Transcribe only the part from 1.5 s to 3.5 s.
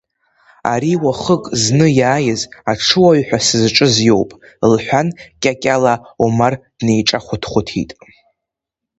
зны иааиз, аҽыуаҩ ҳәа